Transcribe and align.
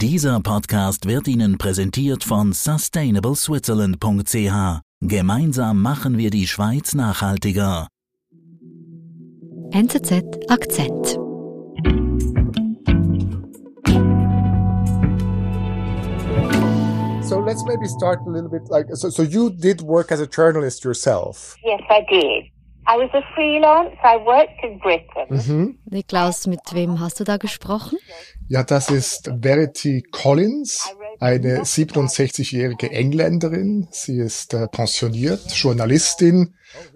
Dieser 0.00 0.38
Podcast 0.38 1.08
wird 1.08 1.26
Ihnen 1.26 1.58
präsentiert 1.58 2.22
von 2.22 2.52
sustainableswitzerland.ch. 2.52 4.80
Gemeinsam 5.00 5.82
machen 5.82 6.18
wir 6.18 6.30
die 6.30 6.46
Schweiz 6.46 6.94
nachhaltiger. 6.94 7.88
NZZ 9.72 10.22
Akzent. 10.48 11.18
So 17.24 17.40
let's 17.40 17.64
maybe 17.64 17.88
start 17.88 18.20
a 18.24 18.30
little 18.30 18.48
bit 18.48 18.68
like 18.70 18.86
so. 18.92 19.10
So 19.10 19.24
you 19.24 19.50
did 19.50 19.82
work 19.82 20.12
as 20.12 20.20
a 20.20 20.28
journalist 20.28 20.84
yourself. 20.84 21.56
Yes, 21.64 21.80
I 21.90 22.06
did. 22.08 22.52
I 22.88 22.96
was 22.96 23.10
a 23.12 23.22
freelance. 23.34 23.94
I 24.02 24.16
worked 24.24 24.64
in 24.64 24.78
Britain. 24.78 25.26
Mhm. 25.28 25.78
Niklaus, 25.90 26.46
mit 26.46 26.60
wem 26.72 27.00
hast 27.00 27.20
du 27.20 27.24
da 27.24 27.36
gesprochen? 27.36 27.98
Ja, 28.48 28.62
das 28.62 28.88
ist 28.88 29.30
Verity 29.42 30.02
Collins, 30.10 30.94
eine 31.20 31.64
67-jährige 31.64 32.90
Engländerin. 32.90 33.88
Sie 33.90 34.18
ist 34.18 34.54
äh, 34.54 34.68
pensioniert, 34.68 35.52
Journalistin, 35.52 36.54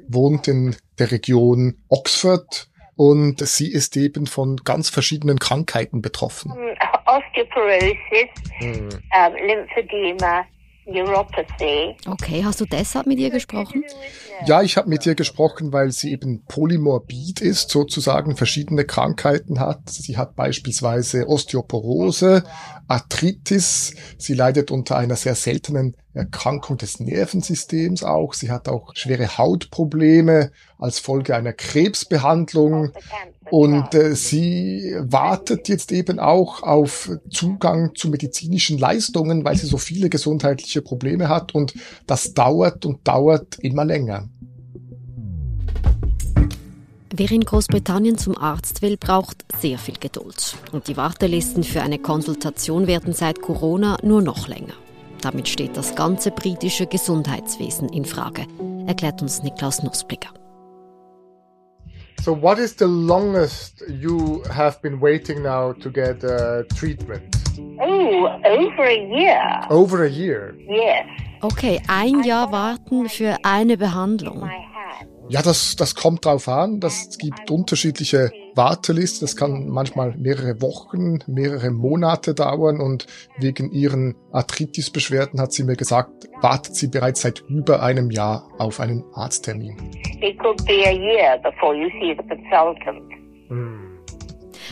wohnt 0.08 0.48
in 0.48 0.76
der 0.98 1.10
Region 1.10 1.76
Oxford 1.90 2.68
und 2.96 3.46
sie 3.46 3.70
ist 3.70 3.94
eben 3.98 4.26
von 4.26 4.56
ganz 4.56 4.88
verschiedenen 4.88 5.38
Krankheiten 5.38 6.00
betroffen. 6.00 6.52
Osteoporosis, 7.04 8.30
um, 8.62 8.88
lymphedema, 9.46 10.46
neuropathy. 10.46 10.51
Okay, 12.06 12.42
hast 12.44 12.60
du 12.60 12.64
deshalb 12.64 13.06
mit 13.06 13.18
ihr 13.18 13.30
gesprochen? 13.30 13.84
Ja, 14.46 14.62
ich 14.62 14.76
habe 14.76 14.88
mit 14.88 15.06
ihr 15.06 15.14
gesprochen, 15.14 15.72
weil 15.72 15.92
sie 15.92 16.10
eben 16.10 16.44
polymorbid 16.46 17.40
ist, 17.40 17.70
sozusagen 17.70 18.36
verschiedene 18.36 18.84
Krankheiten 18.84 19.60
hat. 19.60 19.88
Sie 19.88 20.16
hat 20.16 20.34
beispielsweise 20.34 21.28
Osteoporose, 21.28 22.42
Arthritis. 22.88 23.94
Sie 24.18 24.34
leidet 24.34 24.70
unter 24.70 24.96
einer 24.96 25.16
sehr 25.16 25.36
seltenen 25.36 25.96
Erkrankung 26.14 26.76
des 26.76 27.00
Nervensystems 27.00 28.04
auch. 28.04 28.34
Sie 28.34 28.50
hat 28.50 28.68
auch 28.68 28.94
schwere 28.94 29.38
Hautprobleme 29.38 30.52
als 30.78 30.98
Folge 30.98 31.34
einer 31.34 31.52
Krebsbehandlung. 31.52 32.92
Und 33.50 33.94
äh, 33.94 34.14
sie 34.14 34.94
wartet 34.98 35.68
jetzt 35.68 35.92
eben 35.92 36.18
auch 36.18 36.62
auf 36.62 37.10
Zugang 37.30 37.94
zu 37.94 38.08
medizinischen 38.08 38.78
Leistungen, 38.78 39.44
weil 39.44 39.56
sie 39.56 39.66
so 39.66 39.78
viele 39.78 40.10
gesundheitliche 40.10 40.82
Probleme 40.82 41.28
hat. 41.28 41.54
Und 41.54 41.74
das 42.06 42.34
dauert 42.34 42.84
und 42.84 43.06
dauert 43.06 43.58
immer 43.60 43.84
länger. 43.84 44.28
Wer 47.14 47.30
in 47.30 47.44
Großbritannien 47.44 48.16
zum 48.16 48.38
Arzt 48.38 48.80
will, 48.80 48.96
braucht 48.96 49.44
sehr 49.60 49.76
viel 49.76 49.96
Geduld. 50.00 50.56
Und 50.72 50.88
die 50.88 50.96
Wartelisten 50.96 51.62
für 51.62 51.82
eine 51.82 51.98
Konsultation 51.98 52.86
werden 52.86 53.12
seit 53.12 53.42
Corona 53.42 53.98
nur 54.02 54.22
noch 54.22 54.48
länger. 54.48 54.72
Damit 55.22 55.48
steht 55.48 55.76
das 55.76 55.94
ganze 55.94 56.30
britische 56.30 56.86
Gesundheitswesen 56.86 57.88
in 57.88 58.04
Frage, 58.04 58.44
erklärt 58.86 59.22
uns 59.22 59.42
Niklaus 59.42 59.82
Nussblicker. 59.82 60.30
So 62.20 62.40
what 62.40 62.58
is 62.58 62.76
the 62.76 62.86
longest 62.86 63.82
you 63.88 64.42
have 64.48 64.80
been 64.80 65.00
waiting 65.00 65.42
now 65.42 65.72
to 65.72 65.90
get 65.90 66.22
uh, 66.22 66.62
treatment? 66.76 67.36
Oh, 67.80 68.28
over 68.44 68.84
a 68.84 68.94
year. 68.94 69.40
Over 69.70 70.04
a 70.04 70.08
year. 70.08 70.54
Yes. 70.68 71.04
Okay, 71.40 71.80
ein 71.88 72.22
Jahr 72.22 72.52
warten 72.52 73.08
für 73.08 73.36
eine 73.42 73.76
Behandlung. 73.76 74.48
Ja, 75.32 75.40
das, 75.40 75.76
das 75.76 75.94
kommt 75.94 76.26
drauf 76.26 76.46
an. 76.46 76.78
Das, 76.78 77.08
es 77.08 77.16
gibt 77.16 77.50
unterschiedliche 77.50 78.30
Wartelisten. 78.54 79.24
Das 79.24 79.34
kann 79.34 79.66
manchmal 79.66 80.14
mehrere 80.18 80.60
Wochen, 80.60 81.20
mehrere 81.26 81.70
Monate 81.70 82.34
dauern. 82.34 82.82
Und 82.82 83.06
wegen 83.38 83.72
ihren 83.72 84.14
Arthritis-Beschwerden 84.32 85.40
hat 85.40 85.54
sie 85.54 85.64
mir 85.64 85.76
gesagt, 85.76 86.28
wartet 86.42 86.76
sie 86.76 86.88
bereits 86.88 87.22
seit 87.22 87.40
über 87.48 87.82
einem 87.82 88.10
Jahr 88.10 88.46
auf 88.58 88.78
einen 88.78 89.04
Arzttermin. 89.14 89.74
It 90.20 90.38
could 90.38 90.62
be 90.66 90.84
a 90.84 90.92
year 90.92 91.38
before 91.38 91.74
you 91.74 91.88
see 91.98 92.14
the 92.14 92.28
consultant. 92.28 93.02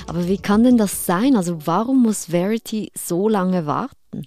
Aber 0.06 0.28
wie 0.28 0.36
kann 0.36 0.62
denn 0.62 0.76
das 0.76 1.06
sein? 1.06 1.36
Also 1.36 1.66
warum 1.66 2.02
muss 2.02 2.26
Verity 2.26 2.90
so 2.94 3.30
lange 3.30 3.64
warten? 3.64 4.26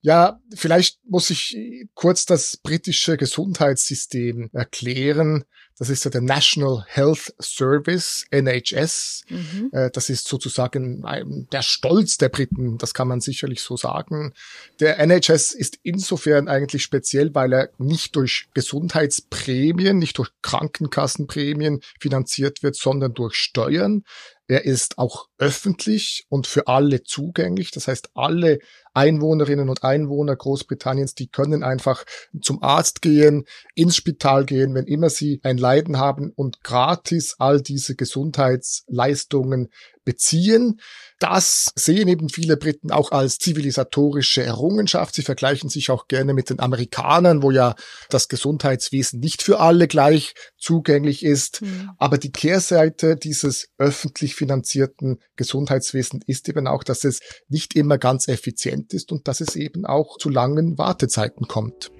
Ja, 0.00 0.40
vielleicht 0.54 1.00
muss 1.04 1.28
ich 1.30 1.56
kurz 1.94 2.24
das 2.24 2.56
britische 2.56 3.16
Gesundheitssystem 3.16 4.48
erklären. 4.52 5.44
Das 5.76 5.90
ist 5.90 6.04
ja 6.04 6.10
der 6.10 6.20
National 6.20 6.84
Health 6.88 7.34
Service, 7.40 8.24
NHS. 8.30 9.24
Äh, 9.72 9.90
Das 9.92 10.08
ist 10.08 10.26
sozusagen 10.26 11.04
der 11.52 11.62
Stolz 11.62 12.16
der 12.16 12.28
Briten, 12.28 12.78
das 12.78 12.94
kann 12.94 13.08
man 13.08 13.20
sicherlich 13.20 13.60
so 13.60 13.76
sagen. 13.76 14.32
Der 14.80 14.98
NHS 14.98 15.52
ist 15.52 15.78
insofern 15.82 16.48
eigentlich 16.48 16.82
speziell, 16.82 17.34
weil 17.34 17.52
er 17.52 17.70
nicht 17.78 18.16
durch 18.16 18.48
Gesundheitsprämien, 18.54 19.98
nicht 19.98 20.18
durch 20.18 20.30
Krankenkassenprämien 20.42 21.80
finanziert 22.00 22.62
wird, 22.62 22.74
sondern 22.76 23.14
durch 23.14 23.34
Steuern. 23.34 24.02
Er 24.48 24.64
ist 24.64 24.98
auch 24.98 25.28
öffentlich 25.38 26.24
und 26.28 26.46
für 26.46 26.66
alle 26.68 27.02
zugänglich. 27.04 27.70
Das 27.70 27.86
heißt, 27.86 28.10
alle 28.14 28.58
Einwohnerinnen 28.98 29.68
und 29.68 29.84
Einwohner 29.84 30.34
Großbritanniens, 30.34 31.14
die 31.14 31.28
können 31.28 31.62
einfach 31.62 32.04
zum 32.42 32.62
Arzt 32.64 33.00
gehen, 33.00 33.44
ins 33.76 33.94
Spital 33.94 34.44
gehen, 34.44 34.74
wenn 34.74 34.86
immer 34.86 35.08
sie 35.08 35.40
ein 35.44 35.56
Leiden 35.56 35.98
haben 35.98 36.32
und 36.34 36.64
gratis 36.64 37.36
all 37.38 37.60
diese 37.60 37.94
Gesundheitsleistungen 37.94 39.68
beziehen. 40.08 40.80
Das 41.18 41.70
sehen 41.74 42.08
eben 42.08 42.30
viele 42.30 42.56
Briten 42.56 42.90
auch 42.90 43.12
als 43.12 43.36
zivilisatorische 43.36 44.42
Errungenschaft. 44.42 45.14
Sie 45.14 45.22
vergleichen 45.22 45.68
sich 45.68 45.90
auch 45.90 46.08
gerne 46.08 46.32
mit 46.32 46.48
den 46.48 46.60
Amerikanern, 46.60 47.42
wo 47.42 47.50
ja 47.50 47.74
das 48.08 48.28
Gesundheitswesen 48.28 49.20
nicht 49.20 49.42
für 49.42 49.60
alle 49.60 49.86
gleich 49.86 50.32
zugänglich 50.56 51.22
ist. 51.22 51.62
Aber 51.98 52.16
die 52.16 52.32
Kehrseite 52.32 53.16
dieses 53.16 53.68
öffentlich 53.76 54.34
finanzierten 54.34 55.18
Gesundheitswesens 55.36 56.24
ist 56.26 56.48
eben 56.48 56.66
auch, 56.66 56.84
dass 56.84 57.04
es 57.04 57.20
nicht 57.48 57.76
immer 57.76 57.98
ganz 57.98 58.28
effizient 58.28 58.94
ist 58.94 59.12
und 59.12 59.28
dass 59.28 59.42
es 59.42 59.56
eben 59.56 59.84
auch 59.84 60.16
zu 60.16 60.30
langen 60.30 60.78
Wartezeiten 60.78 61.48
kommt. 61.48 61.90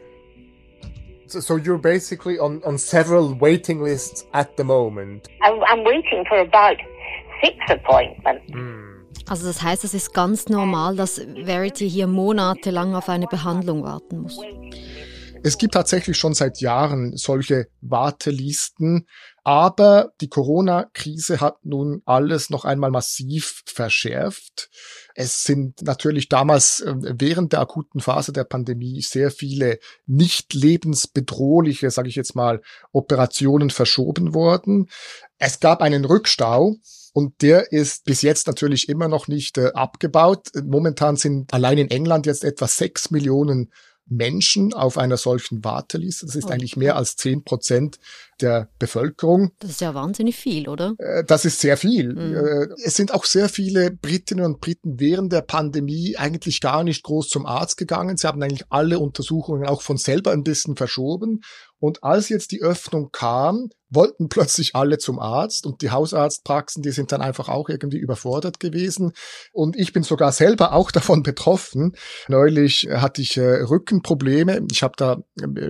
So, 1.26 1.40
so 1.40 1.58
you're 1.58 1.76
basically 1.76 2.40
on, 2.40 2.62
on 2.64 2.78
several 2.78 3.38
waiting 3.38 3.84
lists 3.84 4.26
at 4.32 4.56
the 4.56 4.64
moment. 4.64 5.28
I'm, 5.42 5.62
I'm 5.64 5.84
waiting 5.84 6.24
for 6.26 6.38
about 6.38 6.78
six 7.42 7.56
appointments. 7.68 8.52
Also 9.28 9.46
das 9.46 9.62
heißt, 9.62 9.84
es 9.84 9.94
ist 9.94 10.14
ganz 10.14 10.48
normal, 10.48 10.96
dass 10.96 11.20
Verity 11.44 11.88
hier 11.88 12.06
monatelang 12.06 12.94
auf 12.94 13.08
eine 13.08 13.26
Behandlung 13.26 13.82
warten 13.82 14.20
muss. 14.20 14.38
Es 15.44 15.56
gibt 15.56 15.74
tatsächlich 15.74 16.16
schon 16.16 16.34
seit 16.34 16.60
Jahren 16.60 17.16
solche 17.16 17.66
Wartelisten, 17.80 19.06
aber 19.44 20.10
die 20.20 20.28
Corona-Krise 20.28 21.40
hat 21.40 21.64
nun 21.64 22.02
alles 22.06 22.50
noch 22.50 22.64
einmal 22.64 22.90
massiv 22.90 23.62
verschärft. 23.66 24.68
Es 25.20 25.42
sind 25.42 25.82
natürlich 25.82 26.28
damals 26.28 26.78
äh, 26.78 26.94
während 26.96 27.52
der 27.52 27.58
akuten 27.58 28.00
Phase 28.00 28.32
der 28.32 28.44
Pandemie 28.44 29.02
sehr 29.02 29.32
viele 29.32 29.80
nicht 30.06 30.54
lebensbedrohliche, 30.54 31.90
sage 31.90 32.08
ich 32.08 32.14
jetzt 32.14 32.36
mal, 32.36 32.62
Operationen 32.92 33.70
verschoben 33.70 34.32
worden. 34.32 34.88
Es 35.38 35.58
gab 35.58 35.82
einen 35.82 36.04
Rückstau 36.04 36.76
und 37.14 37.42
der 37.42 37.72
ist 37.72 38.04
bis 38.04 38.22
jetzt 38.22 38.46
natürlich 38.46 38.88
immer 38.88 39.08
noch 39.08 39.26
nicht 39.26 39.58
äh, 39.58 39.72
abgebaut. 39.74 40.50
Momentan 40.64 41.16
sind 41.16 41.52
allein 41.52 41.78
in 41.78 41.90
England 41.90 42.26
jetzt 42.26 42.44
etwa 42.44 42.68
sechs 42.68 43.10
Millionen 43.10 43.72
Menschen 44.06 44.72
auf 44.72 44.98
einer 44.98 45.16
solchen 45.16 45.64
Warteliste. 45.64 46.26
Das 46.26 46.36
ist 46.36 46.44
Oh. 46.44 46.50
eigentlich 46.50 46.76
mehr 46.76 46.94
als 46.94 47.16
zehn 47.16 47.42
Prozent 47.42 47.98
der 48.42 48.68
Bevölkerung. 48.78 49.52
Das 49.58 49.70
ist 49.70 49.80
ja 49.80 49.94
wahnsinnig 49.94 50.36
viel, 50.36 50.68
oder? 50.68 50.94
Äh, 50.98 51.24
Das 51.24 51.44
ist 51.44 51.60
sehr 51.60 51.76
viel. 51.76 52.14
Mhm. 52.14 52.34
Äh, 52.36 52.66
Es 52.84 52.96
sind 52.96 53.12
auch 53.12 53.24
sehr 53.24 53.48
viele 53.48 53.90
Britinnen 53.90 54.44
und 54.44 54.60
Briten 54.60 54.98
während 55.00 55.32
der 55.32 55.42
Pandemie 55.42 56.16
eigentlich 56.16 56.60
gar 56.60 56.84
nicht 56.84 57.02
groß 57.02 57.28
zum 57.28 57.46
Arzt 57.46 57.76
gegangen. 57.76 58.16
Sie 58.16 58.26
haben 58.26 58.42
eigentlich 58.42 58.66
alle 58.70 58.98
Untersuchungen 58.98 59.66
auch 59.66 59.82
von 59.82 59.96
selber 59.96 60.32
ein 60.32 60.42
bisschen 60.44 60.76
verschoben. 60.76 61.40
Und 61.80 62.02
als 62.02 62.28
jetzt 62.28 62.50
die 62.50 62.60
Öffnung 62.60 63.10
kam, 63.12 63.68
wollten 63.88 64.28
plötzlich 64.28 64.74
alle 64.74 64.98
zum 64.98 65.18
Arzt 65.18 65.64
und 65.66 65.82
die 65.82 65.90
Hausarztpraxen, 65.90 66.82
die 66.82 66.90
sind 66.90 67.12
dann 67.12 67.22
einfach 67.22 67.48
auch 67.48 67.68
irgendwie 67.68 67.98
überfordert 67.98 68.58
gewesen. 68.60 69.12
Und 69.52 69.76
ich 69.76 69.92
bin 69.92 70.02
sogar 70.02 70.32
selber 70.32 70.72
auch 70.72 70.90
davon 70.98 71.22
betroffen. 71.22 71.92
Neulich 72.28 72.88
hatte 72.90 73.22
ich 73.22 73.36
äh, 73.36 73.62
Rückenprobleme. 73.62 74.66
Ich 74.72 74.82
habe 74.82 74.94
da 74.96 75.18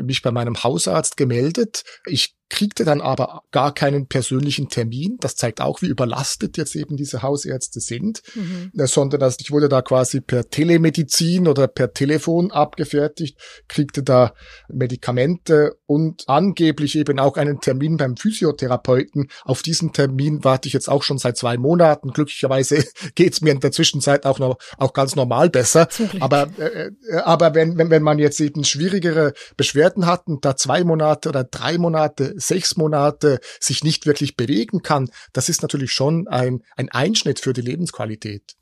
mich 0.03 0.23
bei 0.23 0.31
meinem 0.31 0.63
Hausarzt 0.63 1.17
gemeldet. 1.17 1.85
Ich 2.07 2.38
kriegte 2.49 2.85
dann 2.85 3.01
aber 3.01 3.43
gar 3.51 3.75
keinen 3.75 4.07
persönlichen 4.07 4.69
Termin. 4.69 5.17
Das 5.21 5.37
zeigt 5.37 5.61
auch, 5.61 5.83
wie 5.83 5.87
überlastet 5.87 6.57
jetzt 6.57 6.77
eben 6.77 6.97
diese 6.97 7.23
Hausärzte 7.23 7.81
sind, 7.81 8.23
mhm. 8.35 8.71
Sondern 8.87 9.21
dass 9.21 9.37
ich 9.41 9.51
wurde 9.51 9.69
da 9.69 9.83
quasi 9.83 10.21
per 10.21 10.49
Telemedizin 10.49 11.47
oder 11.47 11.69
per 11.69 11.93
Telefon 11.93 12.51
abgefertigt, 12.51 13.39
kriegte 13.69 14.03
da 14.03 14.33
Medikamente 14.69 15.77
und 15.87 16.25
angeblich 16.27 16.97
eben 16.97 17.19
auch 17.19 17.37
einen 17.37 17.61
Termin 17.61 17.97
beim 17.97 18.17
Physiotherapeuten. 18.17 19.29
Auf 19.45 19.63
diesen 19.63 19.93
Termin 19.93 20.43
warte 20.45 20.69
ich 20.69 20.75
jetzt 20.75 20.89
auch 20.89 21.03
schon 21.03 21.19
seit 21.19 21.37
zwei 21.37 21.59
Monaten. 21.59 22.13
Glücklicherweise 22.13 22.85
geht's 23.15 23.41
mir 23.41 23.51
in 23.51 23.61
der 23.61 23.73
Zwischenzeit 23.73 24.25
auch 24.25 24.39
noch 24.39 24.59
auch 24.79 24.93
ganz 24.93 25.17
normal 25.17 25.51
besser. 25.51 25.89
Aber 26.21 26.49
äh, 26.59 26.91
äh, 27.11 27.17
aber 27.25 27.55
wenn, 27.55 27.77
wenn 27.77 27.91
wenn 27.91 28.03
man 28.03 28.19
jetzt 28.19 28.41
eben 28.41 28.65
schwierigere 28.65 29.33
Beschwerden 29.57 30.07
hat 30.07 30.27
und 30.27 30.45
da 30.45 30.57
zwei 30.57 30.85
Monate 30.85 31.29
oder 31.29 31.45
drei 31.45 31.79
Monate 31.79 32.38
sechs 32.39 32.77
Monate 32.77 33.41
sich 33.61 33.85
nicht 33.85 34.07
wirklich 34.07 34.37
bewegen 34.37 34.83
kann, 34.83 35.11
das 35.33 35.49
ist 35.49 35.63
natürlich 35.63 35.93
schon 35.93 36.29
ein, 36.29 36.63
ein 36.77 36.89
Einschnitt 36.91 37.41
für 37.41 37.53
die 37.53 37.61
Lebensqualität. 37.61 38.57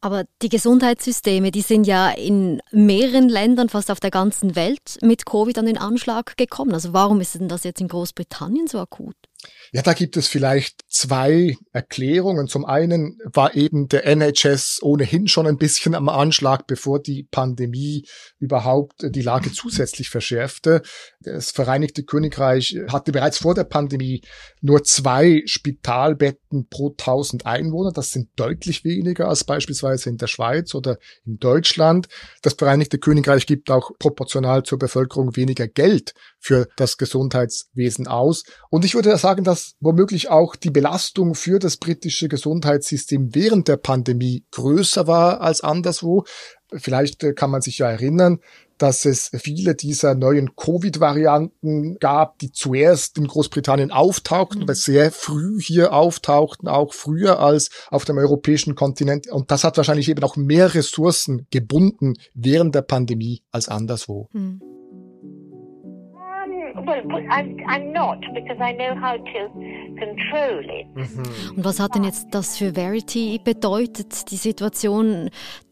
Aber 0.00 0.24
die 0.42 0.48
Gesundheitssysteme, 0.48 1.50
die 1.50 1.60
sind 1.60 1.84
ja 1.84 2.10
in 2.10 2.60
mehreren 2.70 3.28
Ländern, 3.28 3.68
fast 3.68 3.90
auf 3.90 3.98
der 3.98 4.12
ganzen 4.12 4.54
Welt, 4.54 4.98
mit 5.02 5.26
Covid 5.26 5.58
an 5.58 5.66
den 5.66 5.78
Anschlag 5.78 6.36
gekommen. 6.36 6.72
Also 6.72 6.92
warum 6.92 7.20
ist 7.20 7.34
denn 7.34 7.48
das 7.48 7.64
jetzt 7.64 7.80
in 7.80 7.88
Großbritannien 7.88 8.68
so 8.68 8.78
akut? 8.78 9.16
Ja, 9.70 9.82
da 9.82 9.92
gibt 9.92 10.16
es 10.16 10.28
vielleicht 10.28 10.80
zwei 10.88 11.56
Erklärungen. 11.72 12.48
Zum 12.48 12.64
einen 12.64 13.18
war 13.24 13.54
eben 13.54 13.86
der 13.88 14.06
NHS 14.06 14.78
ohnehin 14.82 15.28
schon 15.28 15.46
ein 15.46 15.58
bisschen 15.58 15.94
am 15.94 16.08
Anschlag, 16.08 16.66
bevor 16.66 17.00
die 17.00 17.24
Pandemie 17.24 18.06
überhaupt 18.38 18.94
die 19.02 19.20
Lage 19.20 19.52
zusätzlich 19.52 20.08
verschärfte. 20.08 20.82
Das 21.20 21.50
Vereinigte 21.50 22.02
Königreich 22.02 22.78
hatte 22.90 23.12
bereits 23.12 23.38
vor 23.38 23.54
der 23.54 23.64
Pandemie 23.64 24.22
nur 24.62 24.84
zwei 24.84 25.42
Spitalbetten 25.44 26.68
pro 26.68 26.90
1000 26.90 27.44
Einwohner. 27.44 27.92
Das 27.92 28.10
sind 28.10 28.30
deutlich 28.36 28.84
weniger 28.84 29.28
als 29.28 29.44
beispielsweise 29.44 30.08
in 30.08 30.16
der 30.16 30.28
Schweiz 30.28 30.74
oder 30.74 30.98
in 31.26 31.38
Deutschland. 31.38 32.08
Das 32.40 32.54
Vereinigte 32.54 32.98
Königreich 32.98 33.46
gibt 33.46 33.70
auch 33.70 33.90
proportional 33.98 34.62
zur 34.62 34.78
Bevölkerung 34.78 35.36
weniger 35.36 35.68
Geld 35.68 36.14
für 36.38 36.68
das 36.76 36.96
Gesundheitswesen 36.96 38.06
aus. 38.06 38.44
Und 38.70 38.84
ich 38.84 38.94
würde 38.94 39.16
sagen, 39.16 39.44
dass 39.44 39.74
womöglich 39.80 40.30
auch 40.30 40.56
die 40.56 40.70
Belastung 40.70 41.34
für 41.34 41.58
das 41.58 41.76
britische 41.76 42.28
Gesundheitssystem 42.28 43.34
während 43.34 43.68
der 43.68 43.76
Pandemie 43.76 44.44
größer 44.50 45.06
war 45.06 45.40
als 45.40 45.62
anderswo. 45.62 46.24
Vielleicht 46.72 47.24
äh, 47.24 47.32
kann 47.32 47.50
man 47.50 47.62
sich 47.62 47.78
ja 47.78 47.90
erinnern, 47.90 48.40
dass 48.78 49.04
es 49.04 49.30
viele 49.34 49.74
dieser 49.74 50.14
neuen 50.14 50.54
Covid-Varianten 50.54 51.98
gab, 51.98 52.38
die 52.38 52.52
zuerst 52.52 53.18
in 53.18 53.26
Großbritannien 53.26 53.90
auftauchten, 53.90 54.62
mhm. 54.62 54.74
sehr 54.74 55.10
früh 55.10 55.60
hier 55.60 55.92
auftauchten, 55.92 56.68
auch 56.68 56.94
früher 56.94 57.40
als 57.40 57.70
auf 57.90 58.04
dem 58.04 58.18
europäischen 58.18 58.76
Kontinent. 58.76 59.28
Und 59.28 59.50
das 59.50 59.64
hat 59.64 59.76
wahrscheinlich 59.76 60.08
eben 60.08 60.22
auch 60.22 60.36
mehr 60.36 60.74
Ressourcen 60.74 61.46
gebunden 61.50 62.14
während 62.34 62.74
der 62.74 62.82
Pandemie 62.82 63.42
als 63.50 63.68
anderswo. 63.68 64.28
Mhm. 64.32 64.77
Und 71.56 71.64
was 71.64 71.80
hat 71.80 71.94
denn 71.94 72.04
jetzt 72.04 72.28
das 72.32 72.56
für 72.56 72.74
Verity 72.74 73.40
bedeutet, 73.42 74.30
die 74.30 74.36
Situation? 74.36 75.30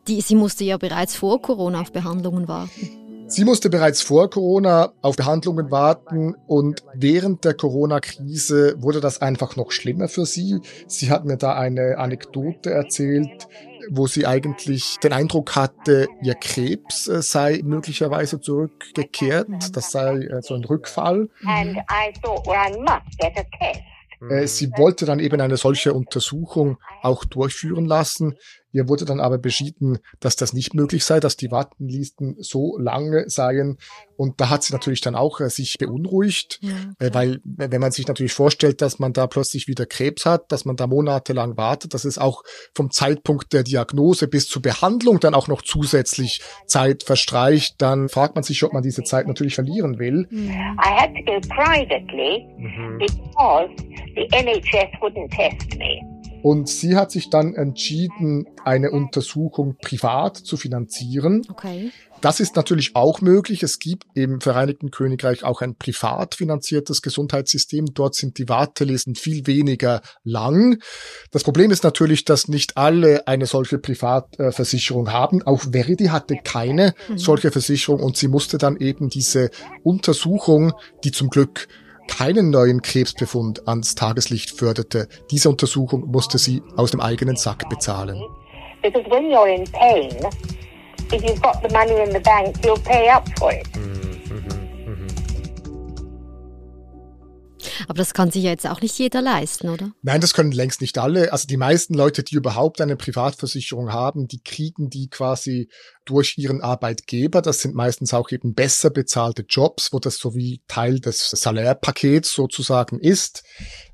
Die, 0.09 0.21
sie 0.21 0.35
musste 0.35 0.65
ja 0.65 0.77
bereits 0.77 1.17
vor 1.17 1.41
Corona 1.41 1.81
auf 1.81 1.93
Behandlungen 1.93 2.49
warten. 2.49 3.07
Sie 3.29 3.45
musste 3.45 3.71
bereits 3.71 4.03
vor 4.03 4.31
Corona 4.31 4.93
auf 5.03 5.17
Behandlungen 5.17 5.73
warten 5.73 6.37
und 6.47 6.85
während 6.95 7.45
der 7.45 7.55
Corona-Krise 7.55 8.77
wurde 8.79 9.01
das 9.01 9.21
einfach 9.21 9.57
noch 9.57 9.73
schlimmer 9.73 10.07
für 10.07 10.27
sie. 10.27 10.61
Sie 10.87 11.11
hat 11.11 11.25
mir 11.25 11.37
da 11.37 11.55
eine 11.55 11.99
Anekdote 11.99 12.71
erzählt, 12.71 13.49
wo 13.91 14.07
sie 14.07 14.27
eigentlich 14.27 14.99
den 15.03 15.13
Eindruck 15.13 15.57
hatte, 15.57 16.09
ihr 16.23 16.35
Krebs 16.35 17.09
äh, 17.09 17.23
sei 17.23 17.61
möglicherweise 17.65 18.41
zurückgekehrt, 18.41 19.49
das 19.73 19.91
sei 19.91 20.19
äh, 20.19 20.43
so 20.43 20.55
ein 20.55 20.65
Rückfall. 20.65 21.29
Äh, 24.31 24.47
sie 24.47 24.71
wollte 24.77 25.05
dann 25.05 25.21
eben 25.21 25.41
eine 25.41 25.57
solche 25.57 25.93
Untersuchung 25.93 26.79
auch 27.03 27.25
durchführen 27.25 27.87
lassen. 27.87 28.37
Ihr 28.77 28.91
wurde 28.91 29.07
dann 29.07 29.21
aber 29.21 29.39
beschieden, 29.39 30.01
dass 30.21 30.37
das 30.37 30.53
nicht 30.53 30.75
möglich 30.75 31.03
sei, 31.03 31.19
dass 31.19 31.39
die 31.39 31.51
Wartenlisten 31.51 32.37
so 32.41 32.77
lange 32.77 33.31
seien. 33.31 33.79
Und 34.19 34.39
da 34.39 34.51
hat 34.51 34.65
sie 34.65 34.75
natürlich 34.75 35.01
dann 35.01 35.15
auch 35.15 35.41
äh, 35.41 35.49
sich 35.49 35.79
beunruhigt, 35.79 36.59
ja, 36.61 36.75
äh, 36.99 37.15
weil 37.15 37.41
wenn 37.45 37.81
man 37.81 37.91
sich 37.91 38.07
natürlich 38.07 38.35
vorstellt, 38.35 38.83
dass 38.83 38.99
man 38.99 39.15
da 39.15 39.29
plötzlich 39.29 39.67
wieder 39.67 39.87
Krebs 39.87 40.27
hat, 40.27 40.53
dass 40.53 40.67
man 40.67 40.77
da 40.77 40.87
monatelang 40.87 41.57
wartet, 41.57 41.95
dass 41.95 42.05
es 42.05 42.19
auch 42.19 42.43
vom 42.75 42.91
Zeitpunkt 42.91 43.55
der 43.55 43.63
Diagnose 43.63 44.29
bis 44.29 44.47
zur 44.47 44.61
Behandlung 44.61 45.21
dann 45.21 45.33
auch 45.33 45.49
noch 45.49 45.63
zusätzlich 45.63 46.43
Zeit 46.67 47.03
verstreicht, 47.03 47.77
dann 47.81 48.11
fragt 48.11 48.35
man 48.35 48.45
sich, 48.45 48.63
ob 48.63 48.75
man 48.75 48.83
diese 48.83 49.05
Zeit 49.05 49.27
natürlich 49.27 49.55
verlieren 49.55 49.99
will. 49.99 50.29
I 50.31 50.77
had 50.79 51.15
to 51.15 51.25
go 51.25 51.41
privately 51.49 52.47
mhm. 52.59 52.99
because 52.99 53.71
the 54.15 54.29
NHS 54.33 55.01
wouldn't 55.01 55.31
test 55.31 55.79
me. 55.79 56.03
Und 56.43 56.69
sie 56.69 56.97
hat 56.97 57.11
sich 57.11 57.31
dann 57.31 57.55
entschieden, 57.55 58.47
eine 58.65 58.91
Untersuchung 58.91 59.77
privat 59.81 60.37
zu 60.37 60.57
finanzieren. 60.57 61.43
Okay. 61.49 61.91
Das 62.21 62.41
ist 62.41 62.57
natürlich 62.57 62.97
auch 62.97 63.21
möglich. 63.21 63.63
Es 63.63 63.79
gibt 63.79 64.05
im 64.15 64.41
Vereinigten 64.41 64.91
Königreich 64.91 65.45
auch 65.45 65.61
ein 65.61 65.77
privat 65.77 66.35
finanziertes 66.35 67.03
Gesundheitssystem. 67.03 67.87
Dort 67.93 68.15
sind 68.15 68.39
die 68.39 68.49
Wartelisten 68.49 69.15
viel 69.15 69.47
weniger 69.47 70.01
lang. 70.25 70.81
Das 71.31 71.45
Problem 71.45 71.71
ist 71.71 71.85
natürlich, 71.85 72.25
dass 72.25 72.49
nicht 72.49 72.77
alle 72.77 73.27
eine 73.29 73.47
solche 73.47 73.79
Privatversicherung 73.79 75.13
haben. 75.13 75.43
Auch 75.43 75.63
Verity 75.73 76.07
hatte 76.07 76.37
keine 76.43 76.95
mhm. 77.09 77.19
solche 77.19 77.51
Versicherung 77.51 78.03
und 78.03 78.17
sie 78.17 78.29
musste 78.29 78.59
dann 78.59 78.77
eben 78.77 79.09
diese 79.09 79.51
Untersuchung, 79.83 80.73
die 81.05 81.13
zum 81.13 81.29
Glück 81.29 81.69
keinen 82.09 82.51
neuen 82.51 82.83
Krebsbefund 82.83 83.67
ans 83.69 83.95
Tageslicht 83.95 84.51
förderte. 84.59 85.09
Diese 85.31 85.49
Untersuchung 85.49 86.11
musste 86.11 86.39
sie 86.39 86.63
aus 86.77 86.91
dem 86.91 87.01
eigenen 87.01 87.37
Sack 87.37 87.69
bezahlen. 87.69 88.23
Because 88.83 89.09
when 89.11 89.31
you're 89.31 89.49
in 89.49 89.65
pain, 89.73 90.15
if 91.13 91.23
you've 91.23 91.41
got 91.43 91.63
the 91.63 91.73
money 91.73 92.01
in 92.03 92.13
the 92.13 92.21
bank, 92.21 92.57
you'll 92.65 92.81
pay 92.81 93.09
up 93.11 93.25
for 93.39 93.53
it. 93.53 93.67
Aber 97.89 97.99
das 97.99 98.15
kann 98.15 98.31
sich 98.31 98.45
ja 98.45 98.51
jetzt 98.51 98.67
auch 98.67 98.81
nicht 98.81 98.99
jeder 98.99 99.23
leisten, 99.23 99.69
oder? 99.69 99.93
Nein, 100.03 100.21
das 100.21 100.35
können 100.35 100.53
längst 100.53 100.81
nicht 100.81 100.99
alle. 100.99 101.33
Also 101.33 101.47
die 101.47 101.57
meisten 101.57 101.95
Leute, 101.95 102.23
die 102.23 102.35
überhaupt 102.35 102.81
eine 102.81 102.97
Privatversicherung 102.97 103.93
haben, 103.93 104.27
die 104.27 104.41
kriegen 104.43 104.91
die 104.91 105.09
quasi 105.09 105.69
durch 106.07 106.39
ihren 106.39 106.63
Arbeitgeber. 106.63 107.43
Das 107.43 107.61
sind 107.61 107.75
meistens 107.75 108.15
auch 108.15 108.31
eben 108.31 108.55
besser 108.55 108.91
bezahlte 108.91 109.45
Jobs, 109.49 109.93
wo 109.93 109.99
das 109.99 110.17
so 110.17 110.35
wie 110.35 110.63
Teil 110.69 111.01
des 111.01 111.31
Salärpakets 111.31 112.33
sozusagen 112.33 112.99
ist. 112.99 113.43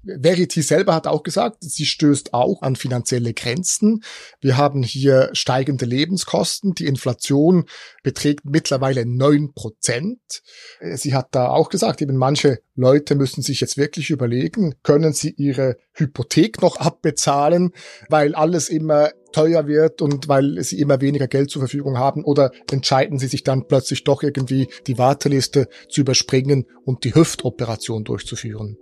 Verity 0.05 0.63
selber 0.63 0.95
hat 0.95 1.07
auch 1.07 1.23
gesagt, 1.23 1.59
sie 1.61 1.87
stößt 1.87 2.35
auch 2.35 2.63
an 2.63 2.77
finanzielle 2.77 3.35
Grenzen. 3.35 4.03
Wir 4.41 4.57
haben 4.57 4.83
hier 4.83 5.31
steigende 5.33 5.87
Lebenskosten. 5.87 6.75
Die 6.75 6.87
Inflation 6.87 7.65
beträgt 8.03 8.45
mittlerweile 8.45 9.07
neun 9.07 9.55
Prozent. 9.55 10.21
Sie 10.95 11.15
hat 11.15 11.29
da 11.33 11.49
auch 11.49 11.71
gesagt, 11.71 12.03
eben 12.03 12.17
manche 12.17 12.61
Leute 12.75 13.15
müssen 13.15 13.43
sich 13.43 13.61
jetzt 13.61 13.77
wirklich 13.83 14.11
überlegen, 14.11 14.75
können 14.85 15.13
sie 15.13 15.35
ihre 15.37 15.77
Hypothek 15.93 16.63
noch 16.63 16.77
abbezahlen, 16.77 17.73
weil 18.09 18.35
alles 18.37 18.69
immer 18.69 19.11
teuer 19.33 19.67
wird 19.67 20.01
und 20.01 20.29
weil 20.29 20.63
sie 20.63 20.79
immer 20.79 21.01
weniger 21.01 21.27
Geld 21.27 21.51
zur 21.51 21.63
Verfügung 21.63 21.99
haben 21.99 22.25
oder 22.25 22.53
entscheiden 22.71 23.19
sie 23.19 23.27
sich 23.27 23.43
dann 23.43 23.67
plötzlich 23.67 24.05
doch 24.05 24.23
irgendwie 24.23 24.69
die 24.87 24.99
Warteliste 24.99 25.69
zu 25.89 26.03
überspringen 26.03 26.67
und 26.85 27.05
die 27.05 27.15
Hüftoperation 27.15 28.05
durchzuführen. 28.05 28.77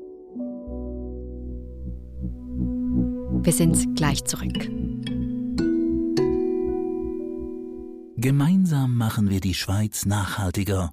Wir 3.43 3.53
sind 3.53 3.97
gleich 3.97 4.25
zurück. 4.25 4.69
Gemeinsam 8.17 8.99
machen 8.99 9.31
wir 9.31 9.41
die 9.41 9.55
Schweiz 9.55 10.05
nachhaltiger. 10.05 10.93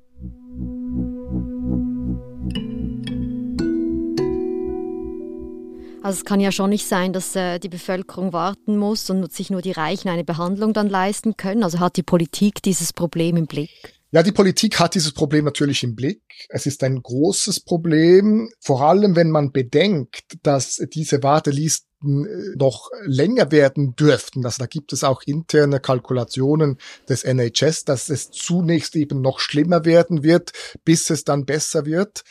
Also 6.03 6.17
es 6.17 6.25
kann 6.25 6.39
ja 6.39 6.51
schon 6.51 6.71
nicht 6.71 6.87
sein, 6.87 7.13
dass 7.13 7.35
äh, 7.35 7.59
die 7.59 7.69
Bevölkerung 7.69 8.33
warten 8.33 8.75
muss 8.75 9.09
und 9.11 9.31
sich 9.31 9.51
nur 9.51 9.61
die 9.61 9.71
Reichen 9.71 10.09
eine 10.09 10.23
Behandlung 10.23 10.73
dann 10.73 10.89
leisten 10.89 11.37
können. 11.37 11.63
Also 11.63 11.79
hat 11.79 11.95
die 11.95 12.03
Politik 12.03 12.63
dieses 12.63 12.91
Problem 12.91 13.37
im 13.37 13.45
Blick? 13.45 13.69
Ja, 14.13 14.23
die 14.23 14.33
Politik 14.33 14.79
hat 14.79 14.95
dieses 14.95 15.13
Problem 15.13 15.45
natürlich 15.45 15.83
im 15.83 15.95
Blick. 15.95 16.21
Es 16.49 16.65
ist 16.65 16.83
ein 16.83 17.01
großes 17.01 17.61
Problem, 17.61 18.49
vor 18.59 18.81
allem 18.81 19.15
wenn 19.15 19.29
man 19.29 19.51
bedenkt, 19.51 20.37
dass 20.43 20.83
diese 20.91 21.21
Wartelisten 21.21 22.25
äh, 22.25 22.57
noch 22.57 22.89
länger 23.05 23.51
werden 23.51 23.95
dürften. 23.95 24.43
Also 24.43 24.57
da 24.59 24.65
gibt 24.65 24.91
es 24.93 25.03
auch 25.03 25.21
interne 25.25 25.79
Kalkulationen 25.79 26.77
des 27.07 27.23
NHS, 27.23 27.85
dass 27.85 28.09
es 28.09 28.31
zunächst 28.31 28.95
eben 28.95 29.21
noch 29.21 29.39
schlimmer 29.39 29.85
werden 29.85 30.23
wird, 30.23 30.51
bis 30.83 31.11
es 31.11 31.23
dann 31.23 31.45
besser 31.45 31.85
wird. 31.85 32.23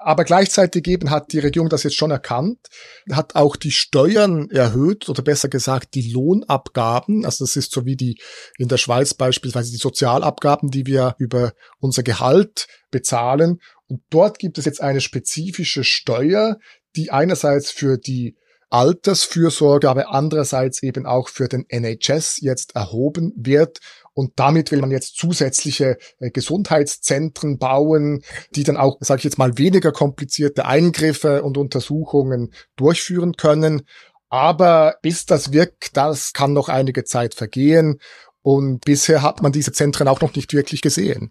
Aber 0.00 0.22
gleichzeitig 0.24 0.86
eben 0.86 1.10
hat 1.10 1.32
die 1.32 1.40
Regierung 1.40 1.68
das 1.68 1.82
jetzt 1.82 1.96
schon 1.96 2.12
erkannt, 2.12 2.68
hat 3.10 3.34
auch 3.34 3.56
die 3.56 3.72
Steuern 3.72 4.48
erhöht 4.48 5.08
oder 5.08 5.22
besser 5.22 5.48
gesagt 5.48 5.94
die 5.94 6.12
Lohnabgaben. 6.12 7.24
Also 7.24 7.44
das 7.44 7.56
ist 7.56 7.72
so 7.72 7.84
wie 7.84 7.96
die 7.96 8.20
in 8.58 8.68
der 8.68 8.76
Schweiz 8.76 9.12
beispielsweise 9.14 9.72
die 9.72 9.76
Sozialabgaben, 9.76 10.70
die 10.70 10.86
wir 10.86 11.16
über 11.18 11.52
unser 11.80 12.04
Gehalt 12.04 12.68
bezahlen. 12.92 13.60
Und 13.88 14.02
dort 14.08 14.38
gibt 14.38 14.56
es 14.58 14.66
jetzt 14.66 14.80
eine 14.80 15.00
spezifische 15.00 15.82
Steuer, 15.82 16.58
die 16.94 17.10
einerseits 17.10 17.72
für 17.72 17.98
die 17.98 18.36
Altersfürsorge, 18.70 19.88
aber 19.88 20.12
andererseits 20.12 20.82
eben 20.82 21.06
auch 21.06 21.28
für 21.28 21.48
den 21.48 21.64
NHS 21.68 22.40
jetzt 22.40 22.76
erhoben 22.76 23.32
wird. 23.36 23.80
Und 24.18 24.32
damit 24.34 24.72
will 24.72 24.80
man 24.80 24.90
jetzt 24.90 25.16
zusätzliche 25.16 25.96
äh, 26.18 26.32
Gesundheitszentren 26.32 27.56
bauen, 27.56 28.24
die 28.56 28.64
dann 28.64 28.76
auch, 28.76 28.96
sage 28.98 29.18
ich 29.18 29.24
jetzt 29.24 29.38
mal, 29.38 29.58
weniger 29.58 29.92
komplizierte 29.92 30.66
Eingriffe 30.66 31.44
und 31.44 31.56
Untersuchungen 31.56 32.52
durchführen 32.74 33.34
können. 33.36 33.82
Aber 34.28 34.96
bis 35.02 35.24
das 35.24 35.52
wirkt, 35.52 35.96
das 35.96 36.32
kann 36.32 36.52
noch 36.52 36.68
einige 36.68 37.04
Zeit 37.04 37.36
vergehen. 37.36 38.00
Und 38.42 38.84
bisher 38.84 39.22
hat 39.22 39.40
man 39.40 39.52
diese 39.52 39.70
Zentren 39.70 40.08
auch 40.08 40.20
noch 40.20 40.34
nicht 40.34 40.52
wirklich 40.52 40.82
gesehen. 40.82 41.30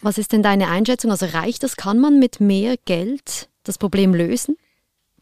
Was 0.00 0.16
ist 0.16 0.30
denn 0.30 0.44
deine 0.44 0.68
Einschätzung? 0.68 1.10
Also 1.10 1.26
reicht 1.26 1.64
das? 1.64 1.74
Kann 1.74 1.98
man 1.98 2.20
mit 2.20 2.38
mehr 2.38 2.76
Geld 2.84 3.48
das 3.64 3.78
Problem 3.78 4.14
lösen? 4.14 4.56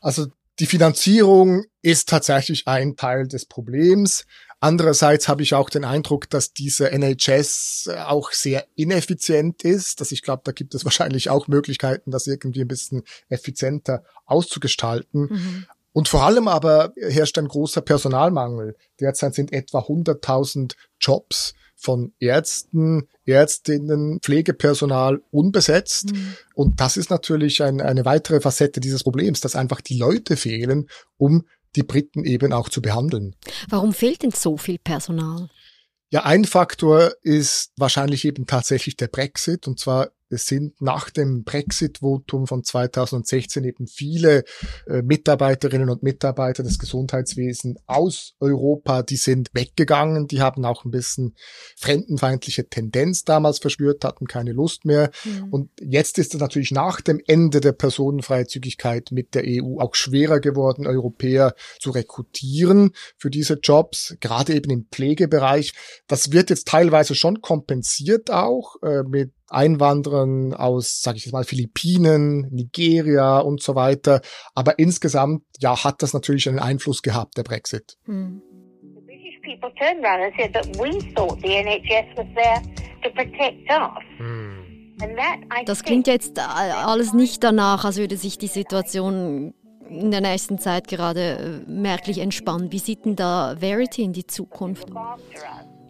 Also 0.00 0.26
die 0.58 0.66
Finanzierung 0.66 1.64
ist 1.80 2.10
tatsächlich 2.10 2.66
ein 2.66 2.96
Teil 2.96 3.26
des 3.26 3.46
Problems. 3.46 4.26
Andererseits 4.60 5.28
habe 5.28 5.42
ich 5.42 5.54
auch 5.54 5.68
den 5.68 5.84
Eindruck, 5.84 6.30
dass 6.30 6.52
dieser 6.52 6.90
NHS 6.92 7.88
äh, 7.92 7.98
auch 7.98 8.32
sehr 8.32 8.66
ineffizient 8.74 9.62
ist. 9.64 10.00
Dass 10.00 10.12
ich 10.12 10.22
glaube, 10.22 10.42
da 10.44 10.52
gibt 10.52 10.74
es 10.74 10.84
wahrscheinlich 10.86 11.30
auch 11.30 11.48
Möglichkeiten, 11.48 12.10
das 12.10 12.26
irgendwie 12.26 12.62
ein 12.62 12.68
bisschen 12.68 13.02
effizienter 13.28 14.02
auszugestalten. 14.24 15.28
Mhm. 15.30 15.66
Und 15.92 16.08
vor 16.08 16.24
allem 16.24 16.46
aber 16.46 16.92
herrscht 16.96 17.38
ein 17.38 17.48
großer 17.48 17.80
Personalmangel. 17.80 18.76
Derzeit 19.00 19.34
sind 19.34 19.52
etwa 19.52 19.80
100.000 19.80 20.74
Jobs 21.00 21.54
von 21.74 22.12
Ärzten, 22.18 23.08
Ärztinnen, 23.24 24.20
Pflegepersonal 24.20 25.22
unbesetzt. 25.30 26.12
Mhm. 26.12 26.36
Und 26.54 26.80
das 26.80 26.96
ist 26.96 27.10
natürlich 27.10 27.62
ein, 27.62 27.80
eine 27.80 28.04
weitere 28.04 28.40
Facette 28.40 28.80
dieses 28.80 29.04
Problems, 29.04 29.40
dass 29.40 29.56
einfach 29.56 29.80
die 29.80 29.98
Leute 29.98 30.36
fehlen, 30.36 30.88
um 31.16 31.46
die 31.76 31.82
Briten 31.82 32.24
eben 32.24 32.52
auch 32.52 32.68
zu 32.68 32.82
behandeln. 32.82 33.36
Warum 33.68 33.92
fehlt 33.92 34.22
denn 34.22 34.32
so 34.32 34.56
viel 34.56 34.78
Personal? 34.78 35.48
Ja, 36.10 36.24
ein 36.24 36.44
Faktor 36.44 37.12
ist 37.22 37.72
wahrscheinlich 37.76 38.24
eben 38.24 38.46
tatsächlich 38.46 38.96
der 38.96 39.08
Brexit. 39.08 39.66
Und 39.66 39.78
zwar 39.78 40.10
es 40.28 40.46
sind 40.46 40.80
nach 40.80 41.10
dem 41.10 41.44
Brexit-Votum 41.44 42.46
von 42.46 42.64
2016 42.64 43.64
eben 43.64 43.86
viele 43.86 44.44
äh, 44.86 45.02
Mitarbeiterinnen 45.02 45.88
und 45.88 46.02
Mitarbeiter 46.02 46.62
des 46.62 46.78
Gesundheitswesens 46.78 47.78
aus 47.86 48.34
Europa, 48.40 49.02
die 49.02 49.16
sind 49.16 49.50
weggegangen, 49.52 50.26
die 50.26 50.40
haben 50.40 50.64
auch 50.64 50.84
ein 50.84 50.90
bisschen 50.90 51.34
fremdenfeindliche 51.76 52.68
Tendenz 52.68 53.24
damals 53.24 53.58
verspürt, 53.58 54.04
hatten 54.04 54.26
keine 54.26 54.52
Lust 54.52 54.84
mehr. 54.84 55.10
Mhm. 55.24 55.48
Und 55.50 55.70
jetzt 55.80 56.18
ist 56.18 56.34
es 56.34 56.40
natürlich 56.40 56.72
nach 56.72 57.00
dem 57.00 57.20
Ende 57.26 57.60
der 57.60 57.72
Personenfreizügigkeit 57.72 59.12
mit 59.12 59.34
der 59.34 59.44
EU 59.46 59.78
auch 59.80 59.94
schwerer 59.94 60.40
geworden, 60.40 60.86
Europäer 60.86 61.54
zu 61.80 61.90
rekrutieren 61.90 62.92
für 63.16 63.30
diese 63.30 63.54
Jobs, 63.54 64.16
gerade 64.20 64.54
eben 64.54 64.70
im 64.70 64.86
Pflegebereich. 64.90 65.72
Das 66.08 66.32
wird 66.32 66.50
jetzt 66.50 66.68
teilweise 66.68 67.14
schon 67.14 67.40
kompensiert 67.40 68.30
auch 68.30 68.76
äh, 68.82 69.02
mit 69.04 69.32
Einwanderern 69.48 70.54
aus, 70.54 71.00
sage 71.02 71.18
ich 71.18 71.24
jetzt 71.24 71.32
mal, 71.32 71.44
Philippinen, 71.44 72.48
Nigeria 72.50 73.38
und 73.38 73.62
so 73.62 73.74
weiter. 73.74 74.20
Aber 74.54 74.78
insgesamt, 74.78 75.42
ja, 75.58 75.84
hat 75.84 76.02
das 76.02 76.12
natürlich 76.12 76.48
einen 76.48 76.58
Einfluss 76.58 77.02
gehabt, 77.02 77.36
der 77.36 77.42
Brexit. 77.42 77.96
Hm. 78.04 78.42
Das 85.66 85.82
klingt 85.82 86.06
jetzt 86.06 86.38
alles 86.38 87.12
nicht 87.12 87.44
danach, 87.44 87.84
als 87.84 87.98
würde 87.98 88.16
sich 88.16 88.38
die 88.38 88.46
Situation 88.46 89.54
in 89.88 90.10
der 90.10 90.20
nächsten 90.20 90.58
Zeit 90.58 90.88
gerade 90.88 91.62
äh, 91.66 91.70
merklich 91.70 92.18
entspannen. 92.18 92.72
Wie 92.72 92.78
sieht 92.78 93.04
denn 93.04 93.16
da 93.16 93.56
Verity 93.58 94.02
in 94.02 94.12
die 94.12 94.26
Zukunft? 94.26 94.88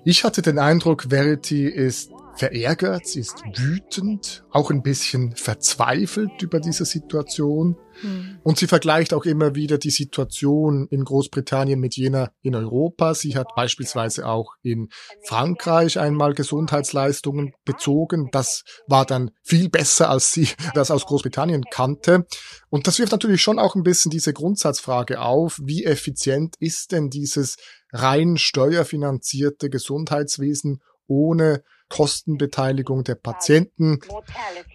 Ich 0.04 0.22
hatte 0.24 0.42
den 0.42 0.58
Eindruck, 0.58 1.06
Verity 1.08 1.66
ist 1.66 2.12
verärgert, 2.36 3.06
sie 3.06 3.20
ist 3.20 3.42
wütend, 3.54 4.44
auch 4.50 4.70
ein 4.70 4.82
bisschen 4.82 5.34
verzweifelt 5.34 6.42
über 6.42 6.60
diese 6.60 6.84
Situation. 6.84 7.76
Mhm. 8.02 8.38
Und 8.42 8.58
sie 8.58 8.66
vergleicht 8.66 9.14
auch 9.14 9.24
immer 9.24 9.54
wieder 9.54 9.78
die 9.78 9.90
Situation 9.90 10.86
in 10.88 11.04
Großbritannien 11.04 11.80
mit 11.80 11.96
jener 11.96 12.32
in 12.42 12.54
Europa. 12.54 13.14
Sie 13.14 13.36
hat 13.36 13.48
beispielsweise 13.56 14.26
auch 14.26 14.54
in 14.62 14.88
Frankreich 15.24 15.98
einmal 15.98 16.34
Gesundheitsleistungen 16.34 17.54
bezogen. 17.64 18.28
Das 18.32 18.64
war 18.86 19.06
dann 19.06 19.30
viel 19.42 19.68
besser, 19.68 20.10
als 20.10 20.32
sie 20.32 20.48
das 20.74 20.90
aus 20.90 21.06
Großbritannien 21.06 21.64
kannte. 21.70 22.26
Und 22.68 22.86
das 22.86 22.98
wirft 22.98 23.12
natürlich 23.12 23.42
schon 23.42 23.58
auch 23.58 23.74
ein 23.74 23.82
bisschen 23.82 24.10
diese 24.10 24.32
Grundsatzfrage 24.32 25.20
auf, 25.20 25.58
wie 25.62 25.84
effizient 25.84 26.56
ist 26.58 26.92
denn 26.92 27.08
dieses 27.08 27.56
rein 27.92 28.36
steuerfinanzierte 28.36 29.70
Gesundheitswesen 29.70 30.80
ohne 31.06 31.62
Kostenbeteiligung 31.88 33.04
der 33.04 33.14
Patienten. 33.14 34.00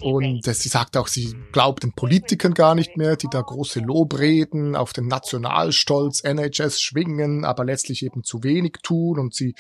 Und 0.02 0.46
sie 0.46 0.70
sagt 0.70 0.98
auch, 0.98 1.08
sie 1.08 1.36
glaubt 1.52 1.84
den 1.84 1.94
Politikern 1.94 2.54
gar 2.54 2.76
nicht 2.76 2.98
mehr, 2.98 3.16
die 3.16 3.28
da 3.30 3.42
große 3.42 3.80
Lobreden 3.80 4.76
auf 4.76 4.94
den 4.94 5.08
Nationalstolz 5.08 6.24
NHS 6.24 6.80
schwingen, 6.82 7.46
aber 7.46 7.66
letztlich 7.66 8.04
eben 8.04 8.24
zu 8.24 8.44
wenig 8.44 8.78
tun. 8.84 9.20
Und 9.20 9.36
sie 9.36 9.56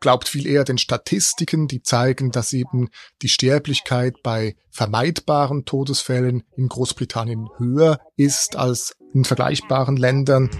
glaubt 0.00 0.28
viel 0.28 0.46
eher 0.46 0.64
den 0.64 0.78
Statistiken, 0.78 1.68
die 1.68 1.82
zeigen, 1.82 2.30
dass 2.30 2.52
eben 2.52 2.88
die 3.22 3.28
Sterblichkeit 3.28 4.14
bei 4.22 4.56
vermeidbaren 4.70 5.64
Todesfällen 5.64 6.44
in 6.56 6.68
Großbritannien 6.68 7.48
höher 7.58 7.98
ist 8.16 8.56
als 8.56 8.96
in 9.12 9.24
vergleichbaren 9.24 9.96
Ländern. 9.96 10.50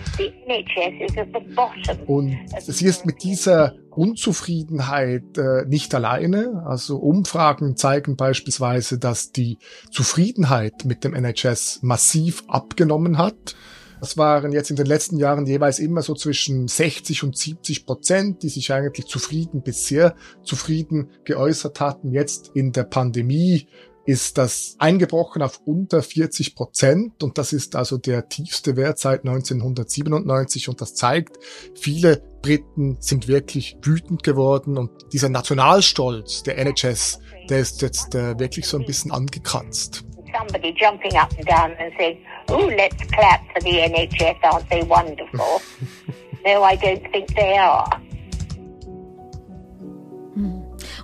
Und 2.07 2.37
sie 2.61 2.87
ist 2.87 3.07
mit 3.07 3.23
dieser 3.23 3.75
Unzufriedenheit 3.91 5.39
äh, 5.39 5.65
nicht 5.67 5.95
alleine. 5.95 6.65
Also 6.67 6.99
Umfragen 6.99 7.77
zeigen 7.77 8.17
beispielsweise, 8.17 8.99
dass 8.99 9.33
die 9.33 9.59
Zufriedenheit 9.91 10.85
mit 10.85 11.05
dem 11.05 11.15
NHS 11.15 11.81
massiv 11.83 12.45
abgenommen 12.49 13.19
hat. 13.19 13.57
Das 14.01 14.19
waren 14.19 14.53
jetzt 14.53 14.71
in 14.71 14.77
den 14.77 14.87
letzten 14.87 15.17
Jahren 15.17 15.47
jeweils 15.47 15.79
immer 15.79 16.03
so 16.03 16.15
zwischen 16.15 16.69
60 16.69 17.23
und 17.23 17.37
70 17.37 17.87
Prozent, 17.87 18.43
die 18.43 18.51
sich 18.51 18.73
eigentlich 18.73 19.07
zufrieden 19.07 19.63
bis 19.63 19.87
sehr 19.87 20.15
zufrieden 20.43 21.11
geäußert 21.25 21.81
hatten. 21.81 22.13
Jetzt 22.13 22.51
in 22.55 22.73
der 22.73 22.85
Pandemie 22.85 23.69
ist 24.07 24.39
das 24.39 24.77
eingebrochen 24.79 25.43
auf 25.43 25.61
unter 25.65 26.03
40 26.03 26.55
Prozent 26.55 27.23
und 27.23 27.39
das 27.39 27.53
ist 27.53 27.75
also 27.75 27.99
der 27.99 28.29
tiefste 28.29 28.77
Wert 28.77 28.99
seit 28.99 29.27
1997 29.27 30.69
und 30.69 30.81
das 30.81 30.95
zeigt, 30.95 31.39
viele 31.75 32.23
Briten 32.41 32.97
sind 33.01 33.27
wirklich 33.27 33.77
wütend 33.83 34.23
geworden 34.23 34.79
und 34.79 34.91
dieser 35.13 35.29
Nationalstolz 35.29 36.45
der 36.45 36.57
NHS, 36.59 37.19
der 37.51 37.59
ist 37.59 37.83
jetzt 37.83 38.15
äh, 38.15 38.39
wirklich 38.39 38.67
so 38.67 38.79
ein 38.79 38.87
bisschen 38.87 39.11
angekratzt. 39.11 40.05
Somebody 40.39 40.75
jumping 40.79 41.17
up 41.17 41.31
and 41.39 41.49
down 41.49 41.73
and 41.79 41.93
saying, 41.99 42.19
oh, 42.49 42.69
let's 42.77 42.97
clap 43.09 43.41
for 43.53 43.61
the 43.63 43.81
NHS, 43.81 44.37
aren't 44.43 44.69
they 44.71 44.83
wonderful? 44.89 45.61
no, 46.45 46.63
I 46.63 46.77
don't 46.77 47.03
think 47.11 47.35
they 47.35 47.59
are. 47.59 47.89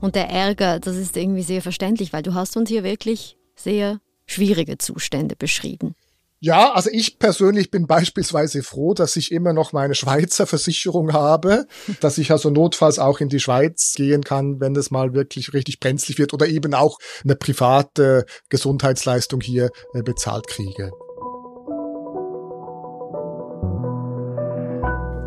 Und 0.03 0.17
der 0.17 0.29
Ärger, 0.29 0.81
das 0.81 0.97
ist 0.97 1.17
irgendwie 1.17 1.45
sehr 1.45 1.63
verständlich, 1.63 2.13
weil 2.13 2.25
du 2.25 2.35
hast 2.35 2.57
uns 2.57 2.69
hier 2.69 2.83
wirklich 2.83 3.39
sehr 3.55 4.01
schwierige 4.27 4.77
Zustände 4.77 5.37
beschrieben. 5.37 5.95
Ja, 6.41 6.73
also 6.73 6.91
ich 6.93 7.21
persönlich 7.21 7.71
bin 7.71 7.87
beispielsweise 7.87 8.65
froh, 8.65 8.95
dass 8.95 9.15
ich 9.15 9.31
immer 9.31 9.53
noch 9.53 9.73
meine 9.73 9.95
Schweizer 9.95 10.49
Versicherung 10.49 11.13
habe, 11.13 11.67
dass 12.01 12.19
ich 12.19 12.33
also 12.33 12.51
notfalls 12.51 12.99
auch 12.99 13.21
in 13.21 13.29
die 13.29 13.39
Schweiz 13.39 13.93
gehen 13.95 14.25
kann, 14.25 14.59
wenn 14.59 14.75
es 14.75 14.91
mal 14.91 15.15
wirklich 15.15 15.53
richtig 15.53 15.79
brenzlig 15.79 16.19
wird 16.19 16.35
oder 16.35 16.49
eben 16.49 16.75
auch 16.75 16.99
eine 17.23 17.37
private 17.37 18.27
Gesundheitsleistung 18.49 19.41
hier 19.41 19.71
äh, 19.95 20.03
bezahlt 20.03 20.49
kriege. 20.49 20.91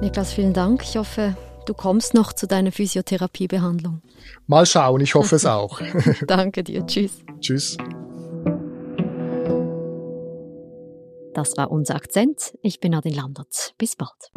Niklas, 0.02 0.34
vielen 0.34 0.54
Dank. 0.54 0.84
Ich 0.84 0.98
hoffe, 0.98 1.38
du 1.66 1.74
kommst 1.74 2.14
noch 2.14 2.34
zu 2.34 2.48
deiner 2.48 2.72
Physiotherapiebehandlung. 2.72 4.02
Mal 4.48 4.66
schauen, 4.66 5.02
ich 5.02 5.16
hoffe 5.16 5.36
es 5.36 5.46
auch. 5.46 5.82
Danke 6.28 6.64
dir. 6.64 6.86
Tschüss. 6.86 7.24
Tschüss. 7.40 7.78
Das 11.34 11.58
war 11.58 11.70
unser 11.70 11.96
Akzent. 11.96 12.58
Ich 12.62 12.80
bin 12.80 12.92
Nadine 12.92 13.16
Landert. 13.16 13.74
Bis 13.78 13.96
bald. 13.96 14.32